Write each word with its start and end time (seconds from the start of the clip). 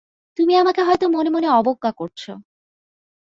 তুমি 0.39 0.53
আমাকে 0.55 0.81
হয়তো 0.83 1.05
মনে 1.09 1.29
মনে 1.29 1.47
অবজ্ঞা 1.51 1.91
করছ। 1.91 2.21